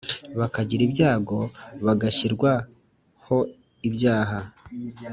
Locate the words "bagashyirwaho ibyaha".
1.85-4.39